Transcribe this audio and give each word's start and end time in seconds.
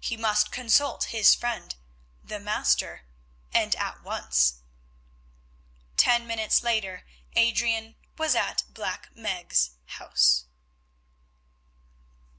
He 0.00 0.16
must 0.16 0.50
consult 0.50 1.04
his 1.12 1.34
friend, 1.34 1.76
the 2.22 2.40
Master, 2.40 3.02
and 3.52 3.74
at 3.74 4.02
once. 4.02 4.62
Ten 5.98 6.26
minutes 6.26 6.62
later 6.62 7.04
Adrian 7.34 7.96
was 8.16 8.34
at 8.34 8.64
Black 8.70 9.14
Meg's 9.14 9.72
house. 9.98 10.46